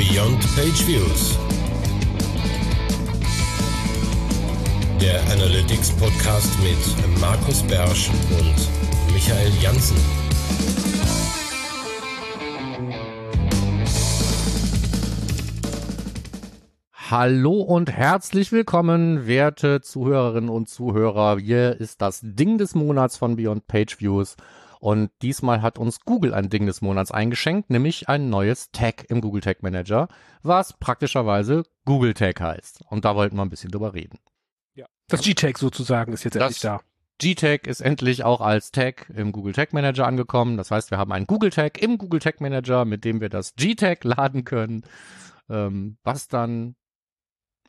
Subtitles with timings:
[0.00, 1.38] Beyond Page Views.
[4.98, 9.98] Der Analytics Podcast mit Markus Bersch und Michael Janssen.
[17.10, 21.38] Hallo und herzlich willkommen, werte Zuhörerinnen und Zuhörer.
[21.38, 24.36] Hier ist das Ding des Monats von Beyond Page Views.
[24.80, 29.20] Und diesmal hat uns Google ein Ding des Monats eingeschenkt, nämlich ein neues Tag im
[29.20, 30.08] Google Tag Manager,
[30.42, 32.82] was praktischerweise Google Tag heißt.
[32.88, 34.18] Und da wollten wir ein bisschen drüber reden.
[34.74, 34.86] Ja.
[35.08, 36.80] Das G-Tag sozusagen ist jetzt Das endlich da.
[37.18, 40.56] G-Tag ist endlich auch als Tag im Google Tag Manager angekommen.
[40.56, 43.54] Das heißt, wir haben einen Google Tag im Google Tag Manager, mit dem wir das
[43.56, 44.84] G-Tag laden können,
[45.50, 46.74] ähm, was dann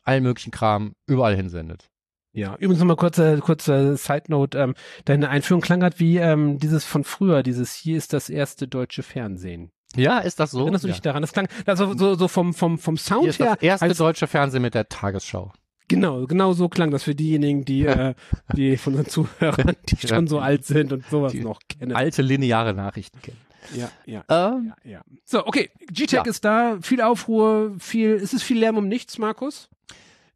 [0.02, 1.90] allen möglichen Kram überall hinsendet.
[2.34, 4.58] Ja, übrigens nochmal kurze, kurze Side Note.
[4.58, 8.66] Ähm, deine Einführung klang halt wie ähm, dieses von früher, dieses hier ist das erste
[8.66, 9.70] deutsche Fernsehen.
[9.94, 10.60] Ja, ist das so?
[10.60, 10.94] Erinnerst du ja.
[10.94, 11.20] dich daran?
[11.22, 13.54] Das klang also so, so vom, vom, vom Hier Sound ist her.
[13.54, 15.52] das erste als, deutsche Fernsehen mit der Tagesschau.
[15.88, 18.14] genau, genau so klang das für diejenigen, die, äh,
[18.56, 20.08] die von unseren Zuhörern, die Ja.
[20.08, 21.92] schon so alt sind und sowas noch kennen.
[21.94, 23.36] Alte lineare Nachrichten kennen.
[23.76, 24.24] Ja, ja.
[24.28, 25.00] Ähm, Ja, ja.
[25.26, 25.70] So, okay.
[25.94, 26.22] Ja.
[26.22, 29.68] ist da, viel Aufruhr, viel, ist es viel Lärm um nichts, Markus?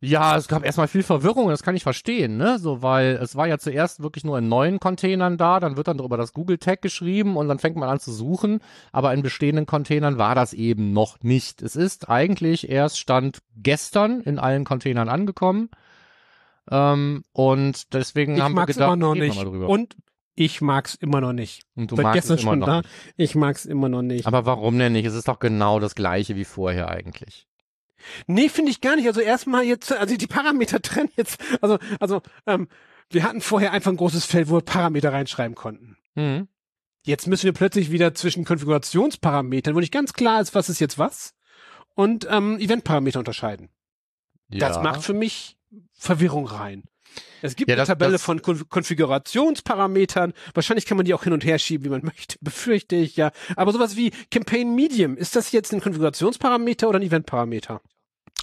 [0.00, 2.58] Ja, es gab erstmal viel Verwirrung, das kann ich verstehen, ne?
[2.58, 5.96] So, weil es war ja zuerst wirklich nur in neuen Containern da, dann wird dann
[5.96, 8.60] darüber das Google Tag geschrieben und dann fängt man an zu suchen,
[8.92, 11.62] aber in bestehenden Containern war das eben noch nicht.
[11.62, 15.70] Es ist eigentlich erst Stand gestern in allen Containern angekommen.
[16.70, 19.36] Ähm, und deswegen Ich haben wir gedacht, immer noch nicht.
[19.36, 19.68] mal drüber.
[19.68, 19.96] Und
[20.34, 21.62] ich mag's immer noch nicht.
[21.74, 22.76] Und du Seit magst gestern es immer schon noch da.
[22.78, 22.90] nicht.
[23.16, 24.26] Ich mag's immer noch nicht.
[24.26, 25.06] Aber warum denn nicht?
[25.06, 27.46] Es ist doch genau das gleiche wie vorher eigentlich.
[28.26, 29.06] Nee, finde ich gar nicht.
[29.06, 32.68] Also erstmal jetzt, also die Parameter trennen jetzt, also, also, ähm,
[33.10, 35.96] wir hatten vorher einfach ein großes Feld, wo wir Parameter reinschreiben konnten.
[36.14, 36.48] Mhm.
[37.04, 40.98] Jetzt müssen wir plötzlich wieder zwischen Konfigurationsparametern, wo nicht ganz klar ist, was ist jetzt
[40.98, 41.34] was,
[41.94, 43.68] und ähm, Eventparameter unterscheiden.
[44.48, 44.82] Das Ja.
[44.82, 45.56] macht für mich
[45.92, 46.84] Verwirrung rein.
[47.42, 50.32] Es gibt Ja, eine das- Tabelle das- von Konf Konfigurationsparametern.
[50.54, 53.30] Wahrscheinlich kann man die auch hin und her schieben, wie man möchte, befürchte ich ja.
[53.56, 57.80] Aber sowas wie Campaign Medium, ist das jetzt ein Konfigurationsparameter oder ein Eventparameter?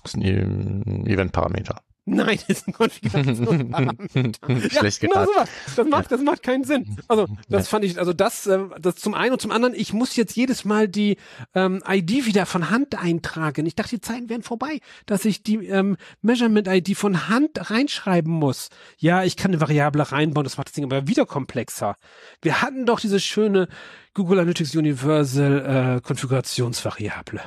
[0.04, 1.82] Das ist ein Event-Parameter.
[2.06, 4.70] Nein, das ist ein Konfigurationsparameter.
[4.70, 5.50] Schlecht ja, genau sowas.
[5.76, 6.98] Das macht, das macht keinen Sinn.
[7.08, 10.16] Also, das fand ich, also das, äh, das zum einen und zum anderen, ich muss
[10.16, 11.18] jetzt jedes Mal die
[11.56, 13.66] ähm, ID wieder von Hand eintragen.
[13.66, 18.70] Ich dachte, die Zeiten wären vorbei, dass ich die ähm, Measurement-ID von Hand reinschreiben muss.
[18.98, 21.96] Ja, ich kann eine Variable reinbauen, das macht das Ding aber wieder komplexer.
[22.42, 23.70] Wir hatten doch diese schöne
[24.14, 27.42] Google Analytics Universal äh, Konfigurationsvariable.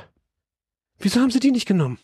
[0.97, 1.99] Wieso haben sie die nicht genommen?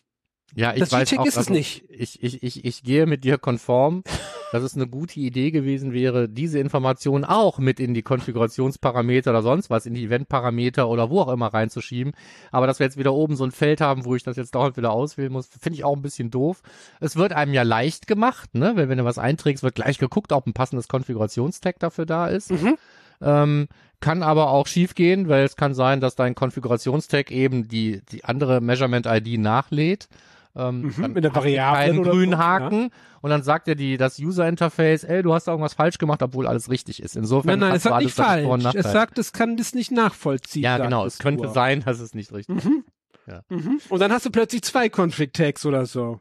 [0.55, 1.83] Ja, ich Das weiß auch, ist es nicht.
[1.89, 4.03] Ich, ich, ich, ich gehe mit dir konform,
[4.51, 9.41] dass es eine gute Idee gewesen wäre, diese Information auch mit in die Konfigurationsparameter oder
[9.41, 12.13] sonst was, in die Eventparameter oder wo auch immer reinzuschieben.
[12.51, 14.77] Aber dass wir jetzt wieder oben so ein Feld haben, wo ich das jetzt dauernd
[14.77, 16.61] wieder auswählen muss, finde ich auch ein bisschen doof.
[16.99, 18.73] Es wird einem ja leicht gemacht, ne?
[18.75, 22.51] Wenn, wenn du was einträgst, wird gleich geguckt, ob ein passendes Konfigurationstag dafür da ist.
[22.51, 22.77] Mhm.
[23.21, 23.67] Ähm,
[24.01, 28.25] kann aber auch schief gehen, weil es kann sein, dass dein Konfigurationstag eben die, die
[28.25, 30.09] andere Measurement-ID nachlädt.
[30.55, 32.91] Ähm, Mhm, mit der keinen oder grünen Haken
[33.21, 36.45] und dann sagt dir die, das User-Interface, ey, du hast da irgendwas falsch gemacht, obwohl
[36.45, 37.15] alles richtig ist.
[37.15, 38.75] Insofern Nein, nein, es sagt nicht falsch.
[38.75, 40.63] Es sagt, es kann das nicht nachvollziehen.
[40.63, 41.53] ja, genau, es könnte nur.
[41.53, 42.65] sein, dass es nicht richtig ist.
[42.65, 42.83] Mhm.
[43.25, 43.41] Ja.
[43.49, 43.79] Mhm.
[43.89, 46.19] Und dann hast du plötzlich zwei Config-Tags oder so.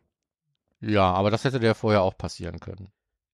[0.80, 2.88] Ja, aber das hätte dir vorher auch passieren können.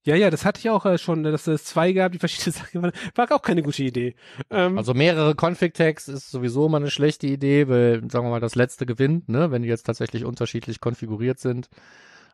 [0.09, 2.83] Ja, ja, das hatte ich auch äh, schon, dass es zwei gab, die verschiedene Sachen
[2.83, 2.93] waren.
[3.15, 4.15] War auch keine gute Idee.
[4.51, 8.55] Ähm, Also mehrere Config-Tags ist sowieso immer eine schlechte Idee, weil, sagen wir mal, das
[8.55, 11.69] letzte gewinnt, ne, wenn die jetzt tatsächlich unterschiedlich konfiguriert sind.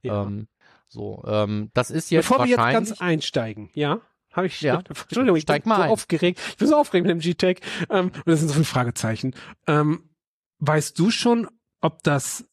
[0.02, 0.22] ja.
[0.22, 0.46] Ähm,
[0.88, 2.88] so, ähm, das ist jetzt Bevor wir jetzt wahrscheinlich.
[2.90, 4.00] ganz einsteigen, ja?
[4.32, 5.90] Habe ich Ja, Entschuldigung, ich steig bin mal so ein.
[5.90, 6.40] aufgeregt.
[6.50, 7.60] Ich bin so aufgeregt mit dem G-Tag.
[7.90, 9.34] Ähm, und das sind so viele Fragezeichen.
[9.66, 10.10] Ähm,
[10.60, 11.48] weißt du schon,
[11.80, 12.46] ob das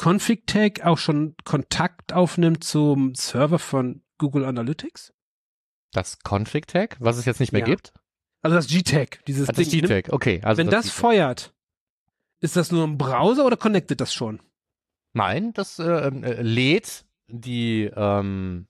[0.00, 5.12] Config-Tag auch schon Kontakt aufnimmt zum Server von Google Analytics?
[5.92, 7.66] das Config-Tag, was es jetzt nicht mehr Ja.
[7.66, 7.92] gibt.
[8.42, 10.40] Also das G-Tag, dieses Ah, Das nimmt- G-Tag, okay.
[10.42, 10.98] Also Wenn das G-Tag.
[11.00, 11.54] feuert,
[12.40, 14.40] ist das nur im Browser oder connectet das schon?
[15.12, 18.66] Nein, das äh, äh, lädt die ähm,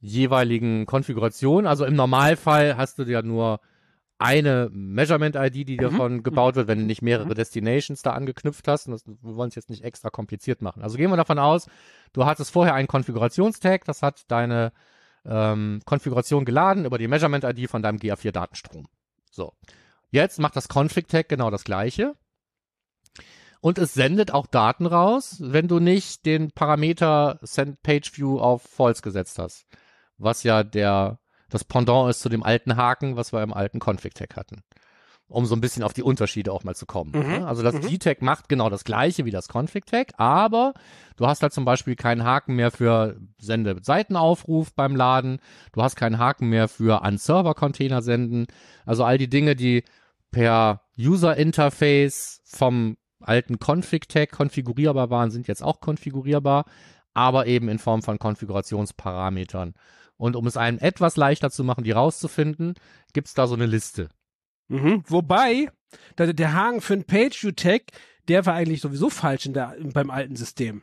[0.00, 1.66] jeweiligen Konfigurationen.
[1.66, 3.60] Also im Normalfall hast du ja nur
[4.22, 5.80] eine Measurement-ID, die Mhm.
[5.82, 7.34] davon gebaut wird, wenn du nicht mehrere Mhm.
[7.34, 8.86] Destinations da angeknüpft hast.
[8.86, 10.82] Und das, wir wollen es jetzt nicht extra kompliziert machen.
[10.82, 11.68] Also gehen wir davon aus,
[12.12, 14.72] du hattest vorher einen Konfigurationstag, das hat deine
[15.24, 18.86] ähm, Konfiguration geladen über die Measurement-ID von deinem GA4-Datenstrom.
[19.30, 19.52] So.
[20.10, 22.14] Jetzt macht das Config-Tag genau das gleiche.
[23.60, 28.62] Und es sendet auch Daten raus, wenn du nicht den Parameter Send Page View auf
[28.62, 29.66] False gesetzt hast.
[30.18, 31.20] Was ja der,
[31.52, 34.62] das Pendant ist zu dem alten Haken, was wir im alten Config-Tag hatten.
[35.28, 37.12] um so ein bisschen auf die Unterschiede auch mal zu kommen.
[37.14, 37.20] Mhm.
[37.38, 37.46] ne?
[37.46, 37.86] Also das Mhm.
[37.88, 40.74] G-Tag macht genau das gleiche wie das Config-Tag, aber
[41.16, 45.38] du hast halt zum Beispiel keinen Haken mehr für Sende-Seitenaufruf beim Laden,
[45.72, 48.46] du hast keinen Haken mehr für an Server-Container senden,
[48.84, 49.84] also all die Dinge, die
[50.32, 56.66] per User-Interface vom alten Config-Tag konfigurierbar waren, sind jetzt auch konfigurierbar,
[57.14, 59.74] aber eben in Form von Konfigurationsparametern.
[60.22, 62.74] Und um es einem etwas leichter zu machen, die rauszufinden,
[63.12, 64.08] gibt's da so eine Liste.
[64.68, 65.02] Mhm.
[65.08, 65.68] Wobei,
[66.16, 67.86] der, der Haken für ein Page-View-Tag,
[68.28, 70.82] der war eigentlich sowieso falsch in der, beim alten System.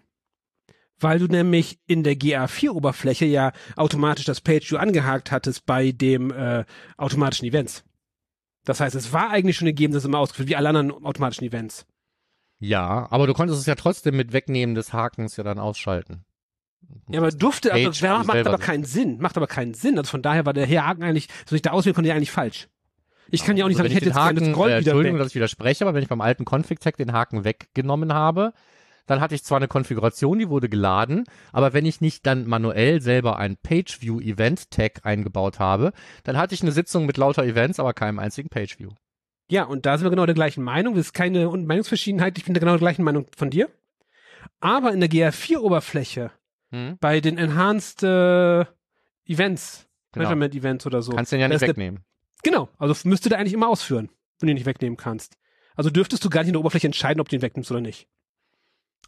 [0.99, 6.65] Weil du nämlich in der GA4-Oberfläche ja automatisch das Page-View angehakt hattest bei dem äh,
[6.97, 7.85] automatischen Events.
[8.65, 11.85] Das heißt, es war eigentlich schon gegeben, das immer ausgeführt, wie alle anderen automatischen Events.
[12.59, 16.25] Ja, aber du konntest es ja trotzdem mit Wegnehmen des Hakens ja dann ausschalten.
[17.09, 19.17] Ja, aber durfte, aber Page das View macht aber keinen Sinn.
[19.19, 19.97] Macht aber keinen Sinn.
[19.97, 22.67] Also von daher war der Haken eigentlich, so ich da auswählen konnte, ja eigentlich falsch.
[23.31, 25.17] Ich kann ja auch nicht Also sagen, ich hätte jetzt gerne Scroll äh, wieder Entschuldigung,
[25.17, 25.23] weg.
[25.23, 28.53] dass ich widerspreche, aber wenn ich beim alten Config-Tag den Haken weggenommen habe,
[29.05, 33.01] dann hatte ich zwar eine Konfiguration, die wurde geladen, aber wenn ich nicht dann manuell
[33.01, 35.93] selber ein Page-View-Event-Tag eingebaut habe,
[36.23, 38.89] dann hatte ich eine Sitzung mit lauter Events, aber keinem einzigen Page-View.
[39.51, 40.93] Ja, und da sind wir genau der gleichen Meinung.
[40.95, 42.37] Das ist keine Un- Meinungsverschiedenheit.
[42.37, 43.67] Ich bin der genau der gleichen Meinung von dir.
[44.59, 46.29] Aber in der GR4-Oberfläche,
[46.71, 46.97] Hm?
[46.99, 48.61] bei den Enhanced äh,
[49.25, 50.23] Events, Genau.
[50.23, 51.11] Measurement Events oder so.
[51.13, 52.03] Kannst den ja nicht ist der- wegnehmen.
[52.43, 55.35] Genau, also müsste der eigentlich immer ausführen, wenn du ihn nicht wegnehmen kannst.
[55.75, 58.07] Also dürftest du gar nicht in der Oberfläche entscheiden, ob du ihn wegnimmst oder nicht.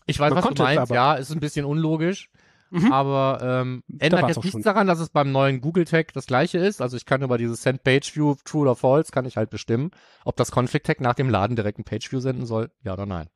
[0.06, 0.80] Ich weiß, Man was du meinst.
[0.80, 0.96] aber.
[0.96, 2.30] Ja, ist ein bisschen unlogisch.
[2.74, 2.90] Mhm.
[2.94, 4.62] Aber ähm, ändert jetzt nichts schon.
[4.62, 6.82] daran, dass es beim neuen Google Tag das gleiche ist.
[6.82, 9.92] Also ich kann über dieses Send Page View True oder False kann ich halt bestimmen,
[10.24, 13.06] ob das Config Tag nach dem Laden direkt ein Page View senden soll, ja oder
[13.06, 13.28] nein.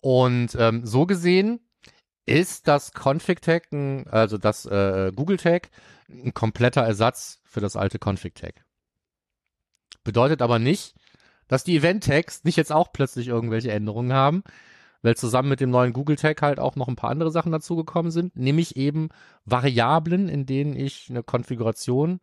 [0.00, 1.60] Und ähm, so gesehen
[2.26, 3.68] ist das Config Tag,
[4.10, 5.70] also das äh, Google Tag,
[6.08, 8.64] ein kompletter Ersatz für das alte Config Tag.
[10.04, 10.94] Bedeutet aber nicht,
[11.48, 14.42] dass die Event Tags nicht jetzt auch plötzlich irgendwelche Änderungen haben,
[15.02, 18.10] weil zusammen mit dem neuen Google Tag halt auch noch ein paar andere Sachen dazugekommen
[18.10, 19.10] sind, nämlich eben
[19.44, 22.20] Variablen, in denen ich eine Konfiguration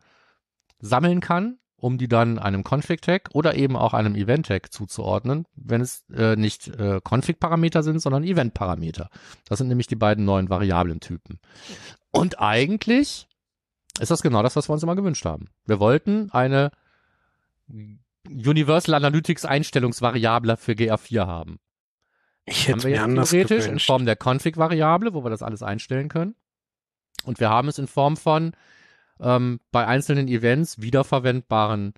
[0.79, 5.47] sammeln kann, um die dann einem Config Tag oder eben auch einem Event Tag zuzuordnen,
[5.55, 9.09] wenn es äh, nicht äh, Config Parameter sind, sondern Event Parameter.
[9.49, 11.39] Das sind nämlich die beiden neuen Variablentypen.
[12.11, 13.27] Und eigentlich
[13.99, 15.49] ist das genau das, was wir uns immer gewünscht haben.
[15.65, 16.71] Wir wollten eine
[18.27, 21.59] Universal Analytics Einstellungsvariable für GA4 haben
[22.45, 26.35] Ich haben wir jetzt theoretisch in Form der Config-Variable, wo wir das alles einstellen können.
[27.23, 28.51] Und wir haben es in Form von
[29.21, 31.93] ähm, bei einzelnen Events wiederverwendbaren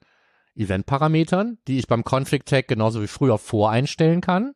[0.55, 4.53] Event-Parametern, die ich beim Config-Tag genauso wie früher voreinstellen kann.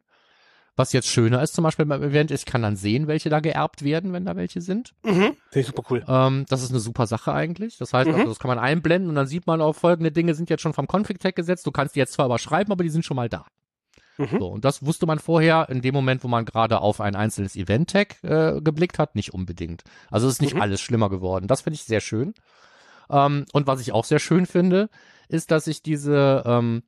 [0.75, 3.83] Was jetzt schöner ist zum Beispiel beim Event, ich kann dann sehen, welche da geerbt
[3.83, 4.93] werden, wenn da welche sind.
[5.03, 5.33] Mhm.
[5.49, 6.05] Finde ich super cool.
[6.07, 7.77] Ähm, das ist eine super Sache eigentlich.
[7.79, 8.13] Das heißt, Mhm.
[8.15, 10.73] also, das kann man einblenden und dann sieht man auch, folgende Dinge sind jetzt schon
[10.73, 11.65] vom Config-Tag gesetzt.
[11.65, 13.47] Du kannst die jetzt zwar überschreiben, aber die sind schon mal da.
[14.17, 14.39] Mhm.
[14.39, 17.55] So, und das wusste man vorher in dem Moment, wo man gerade auf ein einzelnes
[17.55, 19.83] Event-Tag äh, geblickt hat, nicht unbedingt.
[20.09, 20.61] Also es ist nicht Mhm.
[20.61, 21.47] alles schlimmer geworden.
[21.47, 22.33] Das finde ich sehr schön.
[23.09, 24.89] Ähm, und was ich auch sehr schön finde,
[25.29, 26.83] ist, dass ich diese ähm,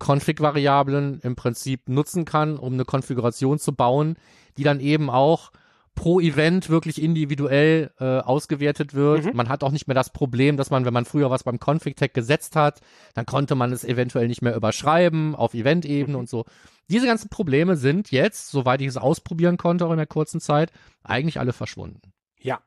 [0.00, 4.16] Config-Variablen im Prinzip nutzen kann, um eine Konfiguration zu bauen,
[4.56, 5.50] die dann eben auch
[5.94, 9.26] pro Event wirklich individuell äh, ausgewertet wird.
[9.26, 9.36] Mhm.
[9.36, 12.14] Man hat auch nicht mehr das Problem, dass man, wenn man früher was beim Config-Tag
[12.14, 12.80] gesetzt hat,
[13.14, 16.20] dann konnte man es eventuell nicht mehr überschreiben auf Event-Ebene Mhm.
[16.20, 16.44] und so.
[16.88, 20.72] Diese ganzen Probleme sind jetzt, soweit ich es ausprobieren konnte, auch in der kurzen Zeit,
[21.04, 22.00] eigentlich alle verschwunden.
[22.38, 22.60] Ja.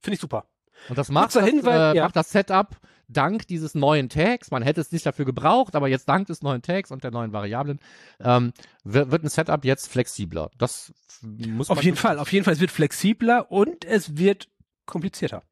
[0.00, 0.46] Finde ich super.
[0.88, 2.04] Und das macht, das, Hinweis, äh, ja.
[2.04, 2.76] macht das Setup
[3.12, 6.62] dank dieses neuen Tags, man hätte es nicht dafür gebraucht, aber jetzt dank des neuen
[6.62, 7.78] Tags und der neuen Variablen,
[8.20, 8.52] ähm,
[8.84, 10.50] wird, ein Setup jetzt flexibler.
[10.58, 12.54] Das muss man Auf jeden Fall, auf jeden Fall.
[12.54, 14.48] Es wird flexibler und es wird
[14.86, 15.42] komplizierter.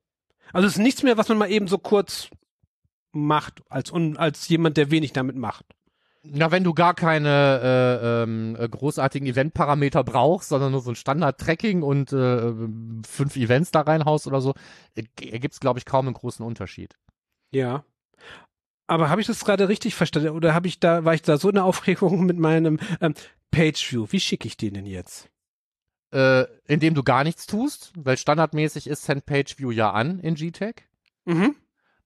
[0.52, 2.28] Also es ist nichts mehr, was man mal eben so kurz
[3.12, 5.66] macht, als, als jemand, der wenig damit macht.
[6.22, 10.96] Na, wenn du gar keine äh, ähm, äh, großartigen Event-Parameter brauchst, sondern nur so ein
[10.96, 12.52] Standard-Tracking und äh,
[13.06, 14.54] fünf Events da reinhaust oder so,
[14.96, 16.98] äh, ergibt es, glaube ich, kaum einen großen Unterschied.
[17.52, 17.84] Ja.
[18.86, 20.30] Aber habe ich das gerade richtig verstanden?
[20.30, 23.14] Oder habe ich da, war ich da so in der Aufregung mit meinem ähm,
[23.50, 24.08] Page-View?
[24.10, 25.30] Wie schicke ich den denn jetzt?
[26.12, 30.34] Äh, indem du gar nichts tust, weil standardmäßig ist Send Page View ja an in
[30.34, 30.82] GTag.
[31.24, 31.54] Mhm.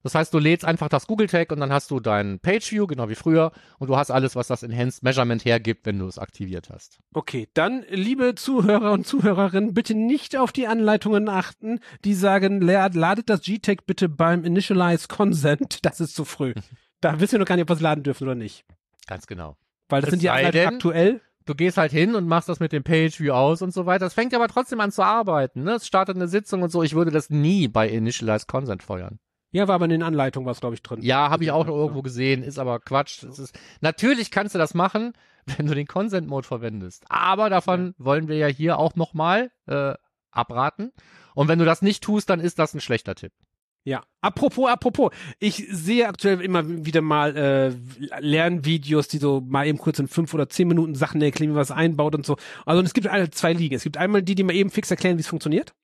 [0.05, 2.87] Das heißt, du lädst einfach das Google Tag und dann hast du dein Page View,
[2.87, 6.19] genau wie früher, und du hast alles, was das Enhanced Measurement hergibt, wenn du es
[6.19, 6.99] aktiviert hast.
[7.15, 12.91] Okay, dann, liebe Zuhörer und Zuhörerinnen, bitte nicht auf die Anleitungen achten, die sagen, la-
[12.93, 15.79] ladet das GTAG bitte beim Initialize Consent.
[15.83, 16.55] Das ist zu früh.
[17.01, 18.65] Da wissen wir noch gar nicht, ob wir es laden dürfen oder nicht.
[19.07, 19.57] Ganz genau.
[19.91, 21.21] Weil das Es sind die Anleitungen aktuell.
[21.45, 24.07] Du gehst halt hin und machst das mit dem Page View aus und so weiter.
[24.07, 25.65] Es fängt aber trotzdem an zu arbeiten.
[25.65, 25.73] Ne?
[25.73, 26.83] Es startet eine Sitzung und so.
[26.83, 29.19] Ich würde das nie bei Initialize Consent feuern.
[29.55, 31.01] Ja, war aber in den Anleitungen was, glaube ich, drin.
[31.01, 33.23] Ja, habe ich auch irgendwo gesehen, ist aber Quatsch.
[33.23, 35.13] Ist, natürlich kannst du das machen,
[35.47, 37.05] wenn du den Consent-Mode verwendest.
[37.09, 39.95] Aber davon wollen wir ja hier auch nochmal äh,
[40.33, 40.91] abraten.
[41.37, 43.33] Und wenn du das nicht tust, dann ist das ein schlechter Tipp.
[43.85, 49.79] Ja, apropos, apropos, ich sehe aktuell immer wieder mal äh, Lernvideos, die so mal eben
[49.79, 52.37] kurz in fünf oder zehn Minuten Sachen erklären, wie man was einbaut und so.
[52.67, 53.77] Also und es gibt alle zwei Ligen.
[53.77, 55.75] Es gibt einmal die, die mal eben fix erklären, wie es funktioniert.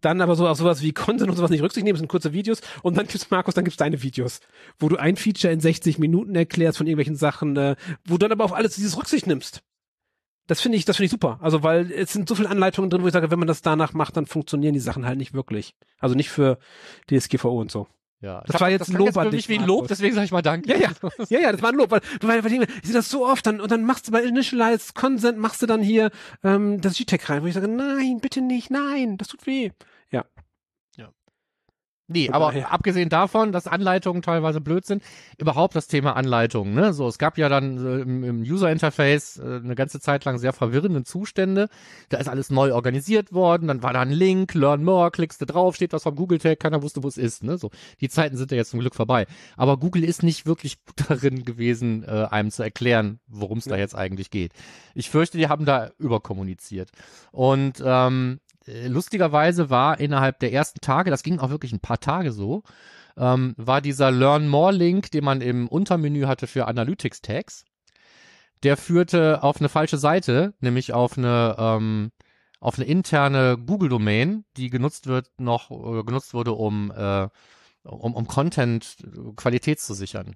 [0.00, 2.32] Dann aber so auf sowas wie Content und sowas nicht Rücksicht nehmen, das sind kurze
[2.32, 2.60] Videos.
[2.82, 4.40] Und dann gibt's Markus, dann gibt's deine Videos,
[4.78, 8.32] wo du ein Feature in 60 Minuten erklärst von irgendwelchen Sachen, äh, wo du dann
[8.32, 9.62] aber auf alles dieses Rücksicht nimmst.
[10.46, 11.38] Das finde ich, das finde ich super.
[11.42, 13.94] Also, weil es sind so viele Anleitungen drin, wo ich sage, wenn man das danach
[13.94, 15.74] macht, dann funktionieren die Sachen halt nicht wirklich.
[15.98, 16.58] Also nicht für
[17.10, 17.88] DSGVO und so.
[18.20, 19.66] Ja, Das war jetzt ein Lob an dich, wie ein.
[19.66, 20.70] Lob, deswegen sage ich mal Danke.
[20.70, 20.90] Ja, ja,
[21.28, 23.46] ja, ja, das war ein Lob, weil du weil, weil ich sehe das so oft,
[23.46, 26.10] dann und dann machst du bei Initialize Consent machst du dann hier
[26.42, 29.70] ähm, das GTEC rein, wo ich sage, nein, bitte nicht, nein, das tut weh.
[30.10, 30.24] Ja,
[32.08, 32.70] Nee, aber daher.
[32.72, 35.02] abgesehen davon, dass Anleitungen teilweise blöd sind,
[35.38, 36.92] überhaupt das Thema Anleitungen, ne?
[36.92, 40.38] So, es gab ja dann äh, im, im User Interface äh, eine ganze Zeit lang
[40.38, 41.68] sehr verwirrende Zustände.
[42.08, 45.46] Da ist alles neu organisiert worden, dann war da ein Link, learn more, klickst du
[45.46, 47.58] drauf, steht was vom Google Tag, keiner wusste, wo es ist, ne?
[47.58, 47.70] So,
[48.00, 49.26] die Zeiten sind ja jetzt zum Glück vorbei.
[49.56, 53.74] Aber Google ist nicht wirklich gut darin gewesen, äh, einem zu erklären, worum es da
[53.74, 53.80] Ja.
[53.80, 54.52] jetzt eigentlich geht.
[54.94, 56.90] Ich fürchte, die haben da überkommuniziert.
[57.32, 62.00] Und ähm, äh, lustigerweise war innerhalb der ersten Tage, das ging auch wirklich ein paar
[62.00, 62.62] Tage so,
[63.16, 67.64] ähm, war dieser Learn More Link, den man im Untermenü hatte für Analytics Tags,
[68.62, 72.12] der führte auf eine falsche Seite, nämlich auf eine ähm,
[72.58, 77.28] auf eine interne Google Domain, die genutzt wird noch äh, genutzt wurde, um äh,
[77.84, 80.34] um, um Content äh, Qualität zu sichern.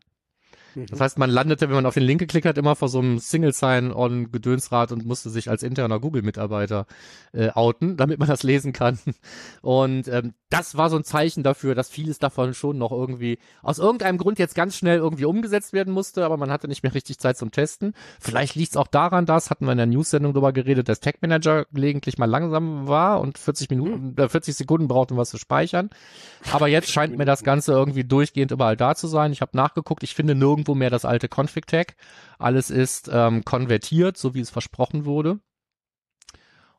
[0.89, 3.19] Das heißt, man landete, wenn man auf den Link geklickt hat, immer vor so einem
[3.19, 6.87] Single-Sign-on-Gedönsrad und musste sich als interner Google-Mitarbeiter
[7.33, 8.99] äh, outen, damit man das lesen kann.
[9.63, 13.79] Und ähm, das war so ein Zeichen dafür, dass vieles davon schon noch irgendwie aus
[13.79, 17.19] irgendeinem Grund jetzt ganz schnell irgendwie umgesetzt werden musste, aber man hatte nicht mehr richtig
[17.19, 17.95] Zeit zum Testen.
[18.19, 21.23] Vielleicht liegt es auch daran, dass, hatten wir in der News-Sendung drüber geredet, dass Tag
[21.23, 25.39] Manager gelegentlich mal langsam war und 40 Minuten, äh, 40 Sekunden braucht, um was zu
[25.39, 25.91] speichern.
[26.53, 29.33] Aber jetzt scheint mir das Ganze irgendwie durchgehend überall da zu sein.
[29.33, 31.97] Ich habe nachgeguckt, ich finde nirgendwo mehr das alte Config-Tag.
[32.39, 35.41] Alles ist ähm, konvertiert, so wie es versprochen wurde.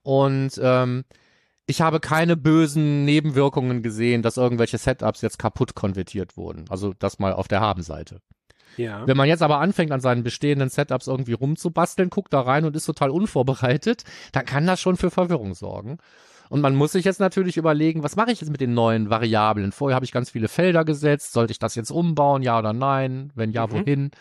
[0.04, 1.04] Und ähm,
[1.68, 6.66] ich habe keine bösen Nebenwirkungen gesehen, dass irgendwelche Setups jetzt kaputt konvertiert wurden.
[6.70, 8.22] Also das mal auf der Habenseite.
[8.78, 9.06] ja.
[9.08, 12.76] Wenn man jetzt aber anfängt, an seinen bestehenden Setups irgendwie rumzubasteln, guckt da rein und
[12.76, 15.98] ist total unvorbereitet, dann kann das schon für Verwirrung sorgen.
[16.52, 19.72] Und man muss sich jetzt natürlich überlegen, was mache ich jetzt mit den neuen Variablen?
[19.72, 21.32] Vorher habe ich ganz viele Felder gesetzt.
[21.32, 23.32] Sollte ich das jetzt umbauen, ja oder nein?
[23.36, 23.72] Wenn ja, Mhm.
[23.72, 24.12] wohin?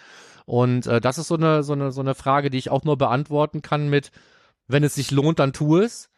[0.46, 2.96] Und äh, das ist so eine, so, eine, so eine Frage, die ich auch nur
[2.96, 4.12] beantworten kann mit,
[4.68, 6.08] wenn es sich lohnt, dann tu es.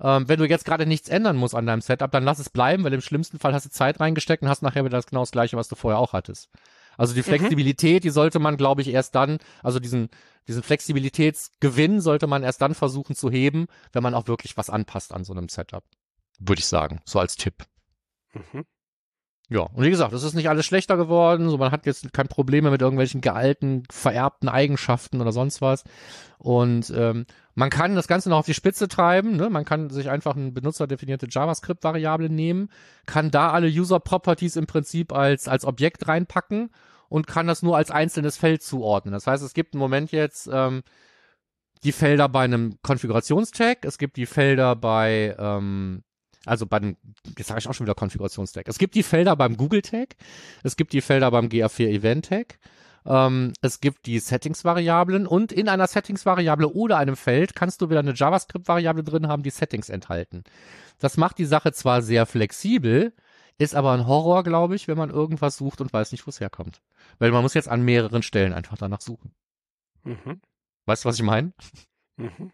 [0.00, 2.82] Ähm, wenn du jetzt gerade nichts ändern musst an deinem Setup, dann lass es bleiben,
[2.84, 5.32] weil im schlimmsten Fall hast du Zeit reingesteckt und hast nachher wieder das genau das
[5.32, 6.48] gleiche, was du vorher auch hattest.
[6.98, 10.10] Also die Flexibilität, die sollte man, glaube ich, erst dann, also diesen,
[10.48, 15.14] diesen Flexibilitätsgewinn sollte man erst dann versuchen zu heben, wenn man auch wirklich was anpasst
[15.14, 15.84] an so einem Setup.
[16.40, 17.64] Würde ich sagen, so als Tipp.
[18.34, 18.64] Mhm.
[19.50, 22.28] Ja, und wie gesagt, es ist nicht alles schlechter geworden, so man hat jetzt kein
[22.28, 25.84] Problem mehr mit irgendwelchen gealten, vererbten Eigenschaften oder sonst was.
[26.36, 27.24] Und ähm,
[27.58, 29.50] man kann das Ganze noch auf die Spitze treiben, ne?
[29.50, 32.70] man kann sich einfach eine benutzerdefinierte JavaScript-Variable nehmen,
[33.04, 36.70] kann da alle User-Properties im Prinzip als, als Objekt reinpacken
[37.08, 39.12] und kann das nur als einzelnes Feld zuordnen.
[39.12, 40.84] Das heißt, es gibt im Moment jetzt ähm,
[41.82, 46.04] die Felder bei einem Konfigurationstag, es gibt die Felder bei ähm,
[46.46, 46.96] also bei dem,
[47.36, 48.68] jetzt sage ich auch schon wieder Konfigurationstag.
[48.68, 50.14] Es gibt die Felder beim Google Tag,
[50.62, 52.60] es gibt die Felder beim GA4 Event Tag,
[53.06, 58.00] ähm, es gibt die Settings-Variablen und in einer Settings-Variable oder einem Feld kannst du wieder
[58.00, 60.44] eine JavaScript-Variable drin haben, die Settings enthalten.
[60.98, 63.14] Das macht die Sache zwar sehr flexibel,
[63.58, 66.40] ist aber ein Horror, glaube ich, wenn man irgendwas sucht und weiß nicht, wo es
[66.40, 66.80] herkommt.
[67.18, 69.32] Weil man muss jetzt an mehreren Stellen einfach danach suchen.
[70.04, 70.40] Mhm.
[70.86, 71.52] Weißt du, was ich meine?
[72.16, 72.52] Mhm.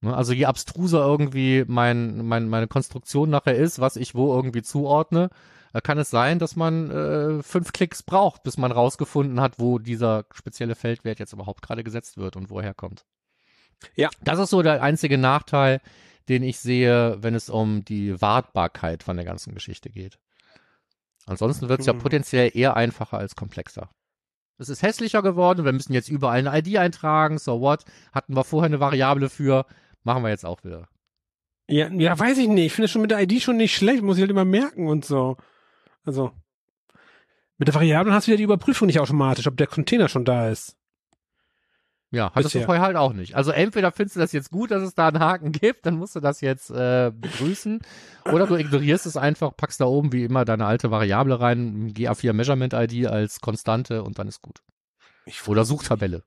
[0.00, 4.62] Ne, Also je abstruser irgendwie mein, mein, meine Konstruktion nachher ist, was ich wo irgendwie
[4.62, 5.30] zuordne,
[5.76, 9.78] da kann es sein, dass man äh, fünf Klicks braucht, bis man rausgefunden hat, wo
[9.78, 13.04] dieser spezielle Feldwert jetzt überhaupt gerade gesetzt wird und woher kommt.
[13.94, 14.08] Ja.
[14.22, 15.82] Das ist so der einzige Nachteil,
[16.30, 20.18] den ich sehe, wenn es um die Wartbarkeit von der ganzen Geschichte geht.
[21.26, 21.98] Ansonsten wird es ja Mhm.
[21.98, 23.90] potenziell eher einfacher als komplexer.
[24.56, 27.84] Es ist hässlicher geworden, wir müssen jetzt überall eine ID eintragen, so what?
[28.12, 29.66] Hatten wir vorher eine Variable für,
[30.04, 30.88] machen wir jetzt auch wieder.
[31.68, 32.64] Ja, ja, weiß ich nicht.
[32.64, 34.88] Ich finde es schon mit der ID schon nicht schlecht, muss ich halt immer merken
[34.88, 35.36] und so.
[36.06, 36.32] Also.
[37.58, 40.48] Mit der Variablen hast du ja die Überprüfung nicht automatisch, ob der Container schon da
[40.48, 40.76] ist.
[42.10, 42.60] Ja, hattest Bisher.
[42.60, 43.34] du vorher halt auch nicht.
[43.34, 46.14] Also entweder findest du das jetzt gut, dass es da einen Haken gibt, dann musst
[46.14, 47.80] du das jetzt äh, begrüßen,
[48.32, 52.32] oder du ignorierst es einfach, packst da oben wie immer deine alte Variable rein, GA4
[52.32, 54.62] Measurement ID als Konstante und dann ist gut.
[55.24, 56.22] Ich Oder Suchtabelle.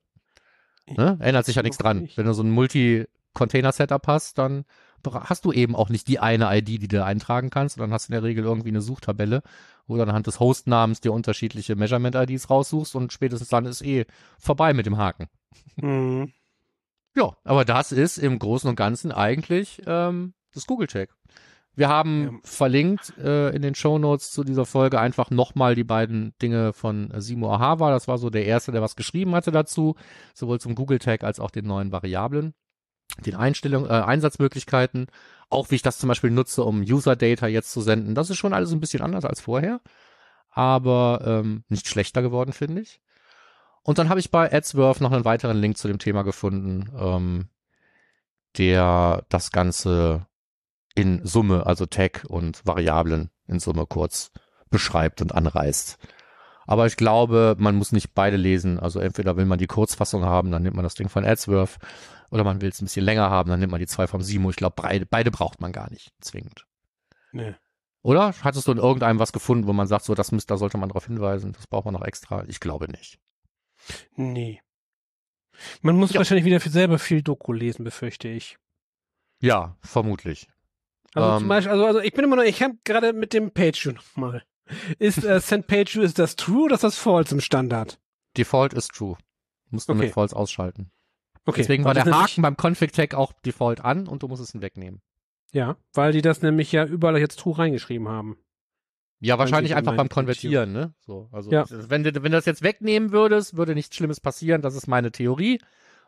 [0.86, 1.18] Ne?
[1.22, 2.02] Ändert sich ja nichts dran.
[2.02, 2.18] nicht.
[2.18, 4.66] Wenn du so ein Multi-Container-Setup hast, dann
[5.06, 8.14] hast du eben auch nicht die eine ID, die du eintragen kannst, sondern hast in
[8.14, 9.42] der Regel irgendwie eine Suchtabelle,
[9.88, 14.06] wo du anhand des Hostnamens dir unterschiedliche Measurement-IDs raussuchst und spätestens dann ist eh
[14.38, 15.28] vorbei mit dem Haken.
[15.78, 16.32] Mhm.
[17.16, 21.10] Ja, aber das ist im Großen und Ganzen eigentlich ähm, das Google-Check.
[21.76, 22.32] Wir haben Ja.
[22.44, 27.54] verlinkt äh, in den Shownotes zu dieser Folge einfach nochmal die beiden Dinge von Simo
[27.54, 27.90] Ahava.
[27.92, 29.96] Das war so der erste, der was geschrieben hatte dazu,
[30.34, 32.54] sowohl zum Google-Tag als auch den neuen Variablen,
[33.26, 35.08] den Einstellungen, äh, Einsatzmöglichkeiten,
[35.50, 38.16] auch wie ich das zum Beispiel nutze, um User-Data jetzt zu senden.
[38.16, 39.82] Das ist schon alles ein bisschen anders als vorher,
[40.52, 43.02] aber ähm, nicht schlechter geworden, finde ich.
[43.84, 47.48] Und dann habe ich bei AdSwerve noch einen weiteren Link zu dem Thema gefunden, ähm,
[48.58, 50.28] der das Ganze
[50.96, 54.32] in Summe, also Tag und Variablen in Summe kurz
[54.70, 55.98] beschreibt und anreißt.
[56.70, 58.80] Aber ich glaube, man muss nicht beide lesen.
[58.80, 61.80] Also entweder will man die Kurzfassung haben, dann nimmt man das Ding von AdSwerve,
[62.30, 64.52] oder man will es ein bisschen länger haben, dann nimmt man die zwei vom Simo.
[64.52, 66.68] Ich glaube, beide, beide braucht man gar nicht zwingend.
[67.32, 67.56] Nee.
[68.04, 68.36] Oder?
[68.44, 70.90] Hattest du in irgendeinem was gefunden, wo man sagt, so, das müsste, da sollte man
[70.90, 72.44] darauf hinweisen, das braucht man noch extra?
[72.48, 73.18] Ich glaube nicht.
[74.16, 74.62] Nee.
[75.82, 76.20] Man muss Ja.
[76.20, 78.60] wahrscheinlich wieder für selber viel Doku lesen, befürchte ich.
[79.42, 80.48] Ja, vermutlich.
[81.16, 81.40] Also Ähm.
[81.40, 84.44] zum Beispiel, also, also ich bin immer noch, ich habe gerade mit dem PageView nochmal.
[85.00, 88.00] Ist äh, Send PageView, ist das True oder ist das False im Standard?
[88.38, 89.18] Default ist true.
[89.70, 90.04] Musst du Okay.
[90.06, 90.92] mit False ausschalten.
[91.46, 91.62] Okay.
[91.62, 95.02] Deswegen war der Haken beim Config-Tag auch Default an und du musst es wegnehmen.
[95.52, 98.38] Ja, weil die das nämlich ja überall jetzt True reingeschrieben haben.
[99.20, 100.94] Ja, wahrscheinlich einfach beim Konvertieren, ne?
[101.02, 101.66] So, also Ja.
[101.70, 104.62] wenn du wenn du das jetzt wegnehmen würdest, würde nichts Schlimmes passieren.
[104.62, 105.60] Das ist meine Theorie.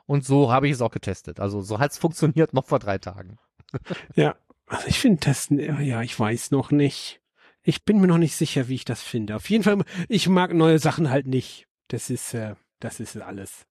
[0.05, 1.39] Und so habe ich es auch getestet.
[1.39, 3.37] Also so hat es funktioniert noch vor drei Tagen.
[4.15, 4.35] Ja,
[4.67, 7.20] also ich finde Testen, ja, ich weiß noch nicht.
[7.63, 9.35] Ich bin mir noch nicht sicher, wie ich das finde.
[9.35, 9.77] Auf jeden Fall,
[10.09, 11.67] ich mag neue Sachen halt nicht.
[11.89, 13.65] Das ist, äh, das ist alles.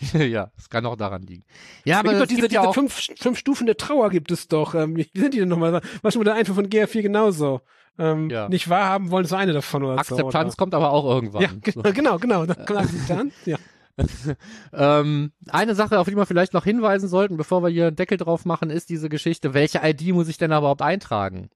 [0.14, 1.44] ja, es kann auch daran liegen.
[1.84, 3.76] Ja, Aber aber gibt doch es diese, gibt ja diese auch, fünf, fünf Stufen der
[3.76, 4.74] Trauer gibt es doch.
[4.74, 5.82] Ähm, wie sind die denn nochmal?
[6.08, 7.60] Schon mit der Einführung von GR4 genauso.
[7.98, 8.48] Ähm, Ja.
[8.48, 10.56] Nicht wahrhaben wollen, ist eine davon oder Akzeptanz so.
[10.56, 11.42] kommt aber auch irgendwann.
[11.42, 11.82] Ja, So.
[11.82, 12.54] genau, genau, genau.
[12.78, 13.34] Akzeptanz.
[13.44, 13.58] Ja.
[14.72, 18.16] ähm, eine Sache, auf die wir vielleicht noch hinweisen sollten, bevor wir hier einen Deckel
[18.16, 21.50] drauf machen, ist diese Geschichte, welche ID muss ich denn überhaupt eintragen?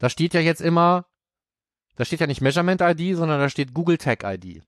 [0.00, 1.06] Da steht ja jetzt immer,
[1.94, 4.62] da steht ja nicht Measurement ID, sondern da steht Google Tag ID.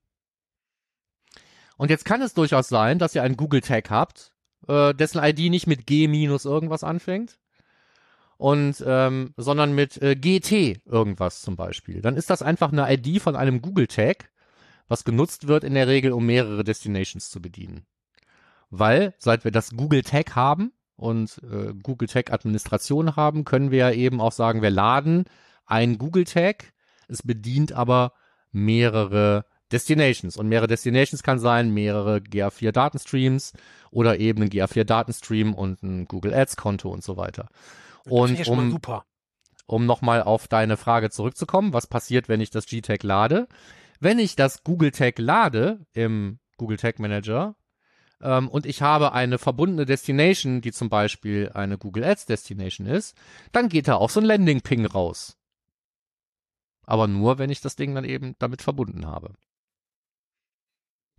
[1.77, 4.33] Und jetzt kann es durchaus sein, dass ihr einen Google Tag habt,
[4.68, 7.40] äh, dessen ID nicht mit G minus irgendwas anfängt,
[8.37, 12.03] und ähm, sondern mit äh, GT irgendwas zum Beispiel.
[12.03, 14.31] Dann ist das einfach eine ID von einem Google Tag,
[14.88, 17.87] was genutzt wird in der Regel, um mehrere Destinations zu bedienen.
[18.68, 23.79] Weil, seit wir das Google Tag haben und äh, Google Tag Administration haben, können wir
[23.79, 25.25] ja eben auch sagen, wir laden
[25.67, 26.73] ein Google Tag,
[27.09, 28.12] es bedient aber
[28.53, 30.37] mehrere Destinations.
[30.37, 33.53] Und mehrere Destinations kann sein, mehrere GA4 Datenstreams
[33.91, 37.49] oder eben ein GA4 Datenstream und ein Google Ads Konto und so weiter.
[38.05, 39.05] Das Und mal um, super.
[39.67, 43.49] um nochmal auf deine Frage zurückzukommen, was passiert, wenn ich das G-Tag lade?
[43.99, 47.57] Wenn ich das Google Tag lade im Google Tag Manager
[48.23, 53.17] ähm, und ich habe eine verbundene Destination, die zum Beispiel eine Google Ads Destination ist,
[53.53, 55.37] dann geht da auch so ein Landing Ping raus.
[56.87, 59.35] Aber nur, wenn ich das Ding dann eben damit verbunden habe.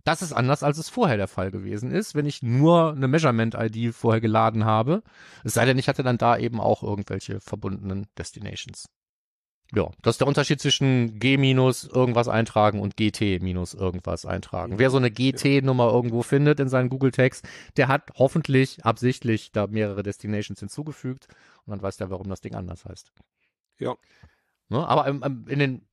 [0.04, 3.94] Das ist anders, als es vorher der Fall gewesen ist, wenn ich nur eine Measurement-ID
[3.94, 5.02] vorher geladen habe.
[5.44, 8.86] Es sei denn, ich hatte dann da eben auch irgendwelche verbundenen Destinations.
[9.72, 14.78] Ja, das ist der Unterschied zwischen G minus irgendwas eintragen und GT minus irgendwas eintragen.
[14.78, 17.42] Wer so eine GT-Nummer irgendwo findet in seinen Google Tags,
[17.76, 21.28] der hat hoffentlich absichtlich da mehrere Destinations hinzugefügt
[21.64, 23.12] und dann weiß der, warum das Ding anders heißt.
[23.78, 23.96] Ja.
[24.68, 25.88] Ne, aber in den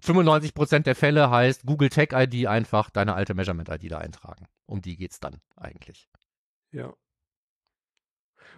[0.00, 4.46] 95% der Fälle heißt Google Tag ID einfach deine alte Measurement ID da eintragen.
[4.66, 6.08] Um die geht's dann eigentlich.
[6.70, 6.94] Ja.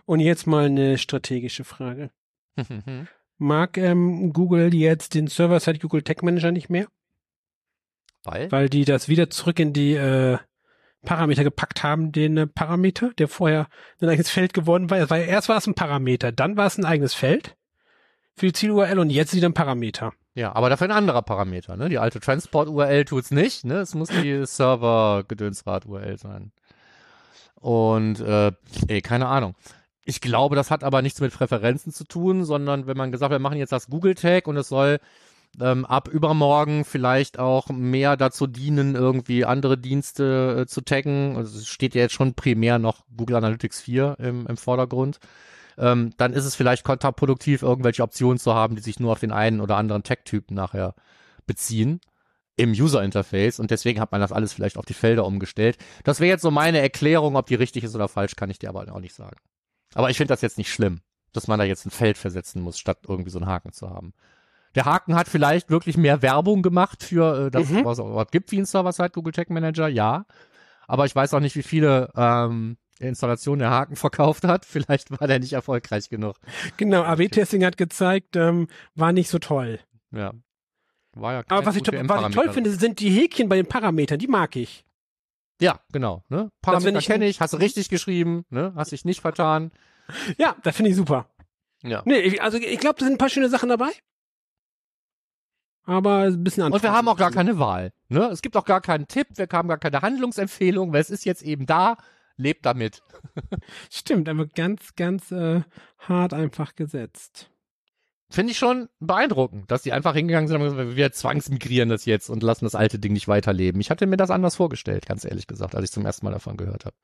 [0.05, 2.11] Und jetzt mal eine strategische Frage.
[3.39, 6.87] Mag ähm, Google jetzt den Server-Side Google Tag Manager nicht mehr?
[8.25, 8.51] Weil?
[8.51, 10.39] Weil die das wieder zurück in die äh,
[11.05, 13.69] Parameter gepackt haben, den äh, Parameter, der vorher
[14.01, 15.09] ein eigenes Feld geworden war.
[15.09, 17.57] Weil erst war es ein Parameter, dann war es ein eigenes Feld
[18.37, 20.13] für die Ziel-URL und jetzt wieder ein Parameter.
[20.35, 21.89] Ja, aber dafür ein anderer Parameter, ne?
[21.89, 23.79] Die alte Transport-URL tut's nicht, ne?
[23.79, 26.53] Es muss die Server-Gedönsrad-URL sein.
[27.55, 28.53] Und, äh,
[28.87, 29.57] ey, keine Ahnung.
[30.09, 33.39] Ich glaube, das hat aber nichts mit Präferenzen zu tun, sondern wenn man gesagt, wir
[33.39, 35.01] machen jetzt das Google-Tag und es soll
[35.61, 41.37] ähm, ab übermorgen vielleicht auch mehr dazu dienen, irgendwie andere Dienste äh, zu taggen.
[41.37, 45.19] Also es steht ja jetzt schon primär noch Google Analytics 4 im, im Vordergrund.
[45.77, 49.31] Ähm, dann ist es vielleicht kontraproduktiv, irgendwelche Optionen zu haben, die sich nur auf den
[49.31, 50.95] einen oder anderen Tag-Typen nachher
[51.47, 52.01] beziehen
[52.57, 55.77] im User-Interface und deswegen hat man das alles vielleicht auf die Felder umgestellt.
[56.05, 58.71] Das wäre jetzt so meine Erklärung, ob die richtig ist oder falsch, kann ich dir
[58.71, 59.37] aber auch nicht sagen.
[59.95, 61.01] Aber ich finde das jetzt nicht schlimm,
[61.33, 64.13] dass man da jetzt ein Feld versetzen muss, statt irgendwie so einen Haken zu haben.
[64.75, 67.85] Der Haken hat vielleicht wirklich mehr Werbung gemacht für äh, das, Mhm.
[67.85, 70.27] was es überhaupt gibt wie ein Server-Side Google Tag Manager, ja.
[70.87, 74.65] Aber ich weiß auch nicht, wie viele ähm, Installationen der Haken verkauft hat.
[74.65, 76.37] Vielleicht war der nicht erfolgreich genug.
[76.77, 79.81] Genau, AB-Testing hat gezeigt, ähm, war nicht so toll.
[80.11, 80.33] Ja.
[81.15, 83.67] War ja kein Aber was ich, was ich toll finde, sind die Häkchen bei den
[83.67, 84.85] Parametern, die mag ich.
[85.61, 86.25] Ja, genau.
[86.29, 86.51] Ne?
[86.63, 88.73] Parameter kenne ich, hast du richtig geschrieben, ne?
[88.77, 89.73] hast dich nicht vertan.
[90.39, 91.29] Ja, das finde ich super.
[91.83, 92.03] Ja.
[92.05, 93.91] Nee, ich, also ich glaube, da sind ein paar schöne Sachen dabei.
[95.85, 97.93] Aber ein bisschen Und wir haben auch gar keine Wahl.
[98.09, 98.27] Ne?
[98.27, 101.43] Es gibt auch gar keinen Tipp, wir haben gar keine Handlungsempfehlung, weil es ist jetzt
[101.43, 101.97] eben da,
[102.37, 103.03] lebt damit.
[103.91, 105.63] Stimmt, aber ganz, ganz äh,
[105.99, 107.51] hart einfach gesetzt.
[108.31, 112.29] Finde ich schon beeindruckend, dass die einfach hingegangen sind und gesagt, wir zwangsmigrieren das jetzt
[112.29, 113.81] und lassen das alte Ding nicht weiterleben.
[113.81, 116.59] Ich hatte mir das anders vorgestellt, ganz ehrlich gesagt, als ich zum ersten Mal davon
[116.59, 116.97] gehört habe.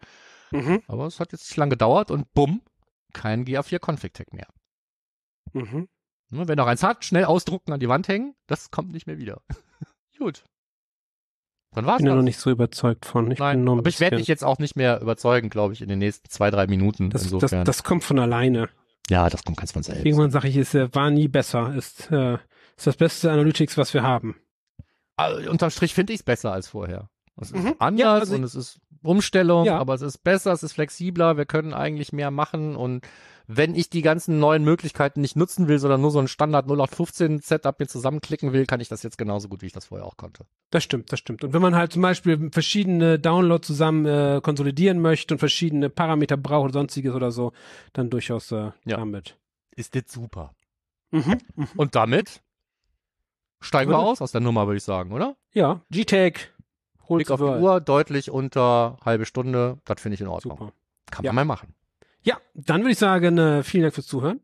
[0.50, 0.82] Mhm.
[0.86, 2.60] Aber es hat jetzt nicht lange gedauert und bumm,
[3.14, 4.48] kein GA4 Config Tag mehr.
[5.54, 5.88] Mhm.
[6.30, 9.18] Ne, Wer noch eins hat, schnell ausdrucken, an die Wand hängen, das kommt nicht mehr
[9.18, 9.40] wieder.
[10.18, 10.44] Gut.
[11.74, 12.16] Dann war's Bin da das.
[12.18, 13.30] noch nicht so überzeugt von.
[13.30, 15.88] Ich bin Nein, aber ich werde dich jetzt auch nicht mehr überzeugen, glaube ich, in
[15.88, 17.10] den nächsten zwei, drei Minuten.
[17.10, 18.68] das, das, das kommt von alleine.
[19.10, 20.04] Ja, das kommt ganz von selbst.
[20.04, 21.74] Irgendwann sage ich, es äh, war nie besser.
[21.74, 22.34] Ist, äh,
[22.76, 24.36] ist das beste Analytics, was wir haben.
[25.16, 27.08] Also, unterm Strich finde ich es besser als vorher.
[27.40, 27.74] Es ist Mhm.
[27.78, 29.78] anders Ja, also und es ist Umstellung, Ja.
[29.78, 33.06] aber es ist besser, es ist flexibler, wir können eigentlich mehr machen und
[33.46, 37.40] wenn ich die ganzen neuen Möglichkeiten nicht nutzen will, sondern nur so ein Standard 0815
[37.40, 40.16] Setup mir zusammenklicken will, kann ich das jetzt genauso gut, wie ich das vorher auch
[40.16, 40.46] konnte.
[40.70, 41.44] Das stimmt, das stimmt.
[41.44, 46.36] Und wenn man halt zum Beispiel verschiedene Downloads zusammen äh, konsolidieren möchte und verschiedene Parameter
[46.38, 47.52] braucht oder sonstiges oder so,
[47.92, 48.96] dann durchaus äh, Ja.
[48.96, 49.38] damit.
[49.76, 50.54] Ist jetzt super.
[51.10, 51.38] Mhm.
[51.54, 51.68] mhm.
[51.76, 52.42] Und damit
[53.60, 55.36] steigen wir aus aus der Nummer, würde ich sagen, oder?
[55.52, 56.52] Ja, G-Tag.
[57.08, 57.44] holt Blick auf die.
[57.62, 60.58] Uhr, deutlich unter halbe Stunde, das finde ich in Ordnung.
[60.58, 60.72] Super.
[61.10, 61.32] Kann Ja.
[61.32, 61.74] man mal machen.
[62.24, 64.40] Ja, dann würde ich sagen, äh, vielen Dank fürs Zuhören.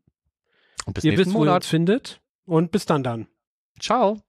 [0.85, 1.55] Und bis Ihr nächsten wisst, wo ihr Monat.
[1.63, 2.21] uns findet.
[2.45, 3.27] Und bis dann dann.
[3.79, 4.21] Ciao.